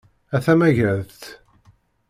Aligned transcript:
A 0.35 0.39
tamagadt! 0.45 1.21